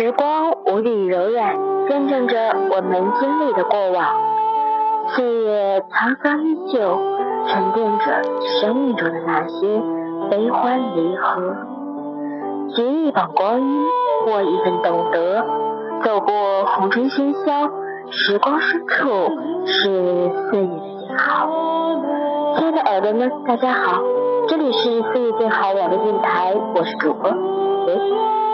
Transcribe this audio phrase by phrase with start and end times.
[0.00, 4.16] 时光无比柔软，见证着我们经历的过往。
[5.08, 6.98] 岁月沧桑依旧，
[7.46, 8.22] 沉淀着
[8.62, 9.82] 生命中的那些
[10.30, 11.54] 悲欢离合。
[12.74, 13.84] 结一榜光阴，
[14.24, 15.44] 获一份懂得。
[16.02, 17.70] 走过红尘喧嚣，
[18.10, 19.10] 时光深处
[19.66, 19.82] 是
[20.50, 21.46] 岁月的静好。
[22.56, 24.00] 亲爱的耳朵们，大家好，
[24.48, 28.49] 这里是岁月静好网络电台，我是主播维。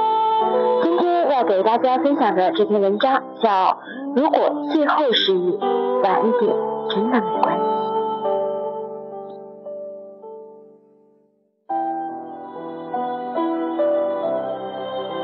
[0.83, 3.51] 今天要给大家分享的这篇文章叫
[4.15, 4.39] 《如果
[4.73, 5.59] 最后是你，
[6.03, 6.55] 晚一点
[6.91, 7.63] 真的没关系》。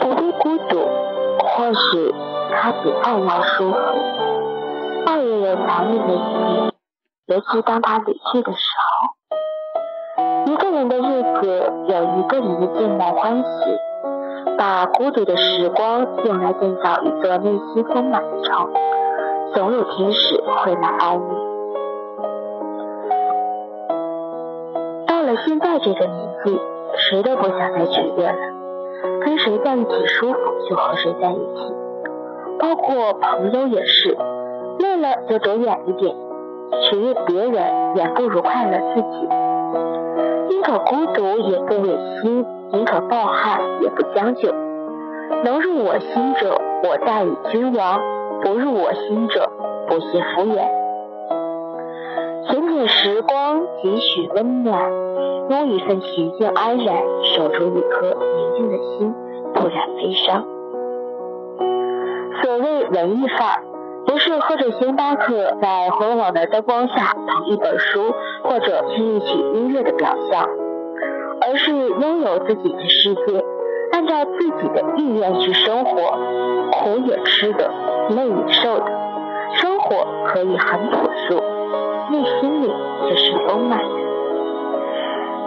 [0.00, 0.80] 不必孤独，
[1.38, 2.14] 或许
[2.50, 3.76] 他比爱要舒服。
[5.04, 6.72] 爱也有残忍的一面，
[7.26, 9.12] 尤其当他离去的时候。
[10.46, 13.44] 一个人的日子，有一个人的寂寞欢喜。
[14.62, 18.70] 把孤独的时光用来建造一座内心丰满的城，
[19.52, 21.34] 总有天使会来安慰。
[25.08, 26.60] 到了现在这个年纪，
[26.96, 28.38] 谁都不想再取悦了，
[29.24, 30.38] 跟谁在一起舒服
[30.70, 31.74] 就和谁在一起，
[32.60, 34.16] 包括朋友也是，
[34.78, 36.14] 累了就走远一点，
[36.82, 39.28] 取悦别人远不如快乐自己。
[40.48, 42.44] 宁可孤独也不违心。
[42.72, 44.50] 宁可抱憾也不将就，
[45.44, 48.00] 能入我心者，我待以君王；
[48.42, 49.50] 不入我心者，
[49.86, 50.64] 不屑敷衍。
[52.46, 54.90] 浅浅时光，几许温暖，
[55.50, 56.96] 用一份恬静安然，
[57.36, 59.14] 守住一颗宁静的心，
[59.52, 60.46] 不染悲伤。
[62.42, 63.62] 所谓文艺范儿，
[64.12, 68.12] 不是喝着星巴克，在昏黄的灯光下捧一本书，
[68.44, 70.46] 或者听一曲音乐的表象。
[71.40, 73.42] 而是拥有自己的世界，
[73.90, 76.18] 按照自己的意愿去生活，
[76.72, 77.70] 苦也吃的，
[78.10, 78.84] 累也受的，
[79.54, 81.42] 生活可以很朴素，
[82.10, 82.70] 内心里
[83.08, 83.94] 却是丰满的。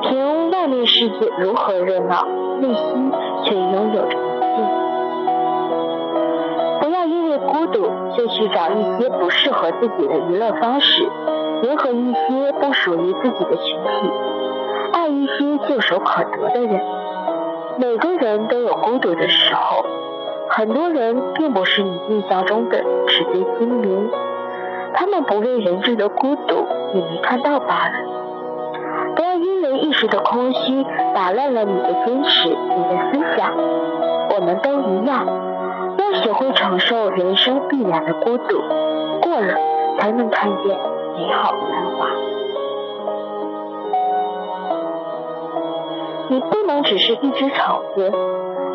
[0.09, 2.26] 凭外面世界如何热闹，
[2.62, 3.12] 内心
[3.44, 4.18] 却拥有着
[7.66, 7.81] 孤独
[8.16, 11.03] 就去找一些不适合自己的娱乐方式，
[11.64, 14.12] 迎合一些不属于自己的群体。
[14.94, 16.80] 爱一些唾手可得的人，
[17.80, 19.84] 每个人都有孤独的时候。
[20.48, 22.78] 很多人并不是你印象中的
[23.08, 24.09] 纸醉金迷，
[24.94, 27.94] 他们不为人知的孤独，你没看到罢了。
[29.16, 33.52] 不要因为一时的空虚打乱了你的坚持，你的思想。
[33.58, 35.26] 我们都一样，
[36.22, 38.59] 学会承受人生必然的孤独，
[39.22, 39.56] 过了
[40.00, 40.78] 才能看见
[41.16, 42.08] 美好繁华。
[46.28, 48.12] 你不能只是一只虫子，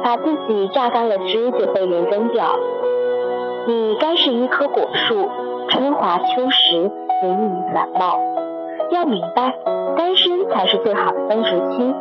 [0.04, 2.56] 把自己榨干了汁就被人扔掉。
[3.66, 5.28] 你该是一棵果树，
[5.68, 8.18] 春华秋实，隐隐繁茂。
[8.90, 9.54] 要明白，
[9.96, 11.94] 单身才是最好的增值期。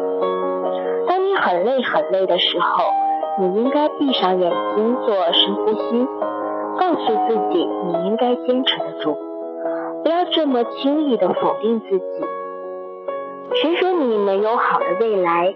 [1.07, 2.83] 当你很累很累的时候，
[3.39, 6.07] 你应该闭上眼睛做深呼吸，
[6.77, 9.17] 告诉自己你应该坚持得住，
[10.03, 12.05] 不要这么轻易的否定自己。
[13.61, 15.55] 谁说你没有好的未来？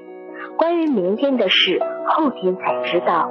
[0.57, 3.29] 关于明天的事，后天才知道。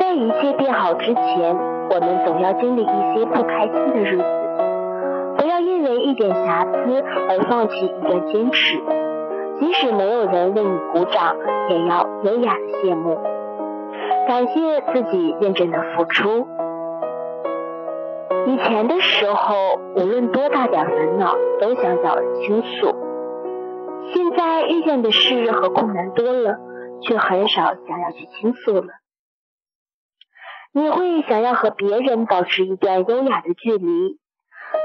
[0.00, 1.56] 在一切变好之前，
[1.90, 4.24] 我们总要经历一些不开心的日子。
[5.38, 8.78] 不要因为一点瑕疵而放弃一段坚持，
[9.60, 11.36] 即使没有人为你鼓掌，
[11.68, 13.20] 也要优雅的谢幕，
[14.26, 16.48] 感谢自己认真的付出。
[18.46, 19.54] 以前的时候，
[19.96, 22.96] 无论多大点烦恼，都想找人倾诉。
[24.12, 26.56] 现在遇见的事和困难多了，
[27.02, 28.88] 却很少想要去倾诉了。
[30.72, 34.18] 你会想要和别人保持一段优雅的距离。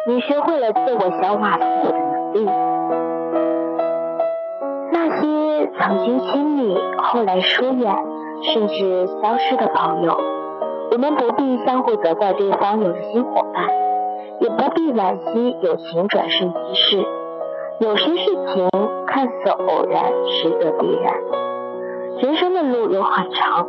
[0.07, 2.74] 你学会了自我消化痛苦的能力。
[5.79, 7.95] 曾经亲密，后来疏远，
[8.53, 10.17] 甚至消失的朋友。
[10.91, 13.67] 我们不必相互责怪对方有了新伙伴，
[14.39, 17.05] 也不必惋惜友情转瞬即逝。
[17.79, 18.69] 有些事情
[19.07, 21.13] 看似偶然，实则必然。
[22.21, 23.67] 人生的路有很长，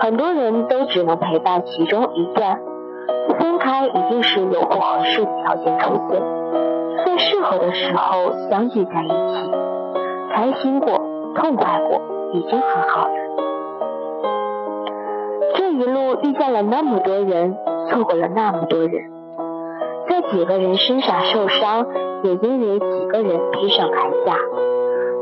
[0.00, 2.58] 很多人都只能陪伴其中一段。
[3.38, 6.20] 分开一定是有不合适的条件出现，
[7.06, 9.50] 在适合的时候相聚在一起，
[10.34, 11.00] 开心过，
[11.34, 12.00] 痛快过，
[12.32, 13.14] 已经很好了。
[15.56, 17.56] 这一路遇见了那么多人，
[17.88, 19.10] 错过了那么多人，
[20.08, 21.86] 在几个人身上受伤，
[22.22, 24.36] 也因为几个人披上铠甲。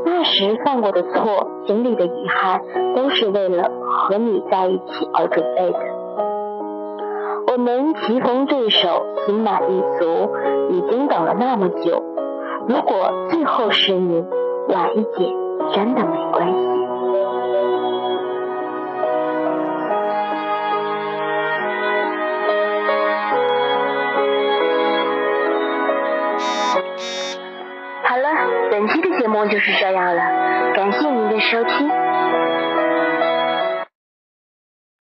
[0.05, 2.61] 那时犯过的错，经历的遗憾，
[2.95, 5.79] 都是为了和你在一起而准备的。
[7.51, 10.31] 我们棋逢对手，心满意足，
[10.71, 12.01] 已经等了那么久。
[12.67, 14.25] 如果最后是你，
[14.69, 15.42] 晚一点
[15.73, 16.53] 真的没关系。
[28.03, 28.29] 好了，
[28.69, 30.21] 本期的节目就是这样了，
[30.75, 31.89] 感谢您的收听。